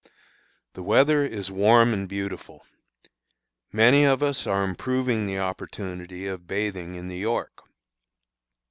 The 0.73 0.81
weather 0.81 1.23
is 1.23 1.51
warm 1.51 1.93
and 1.93 2.09
beautiful. 2.09 2.65
Many 3.71 4.03
of 4.03 4.23
us 4.23 4.47
are 4.47 4.63
improving 4.63 5.27
the 5.27 5.37
opportunity 5.37 6.25
of 6.25 6.47
bathing 6.47 6.95
in 6.95 7.07
the 7.07 7.19
York. 7.19 7.61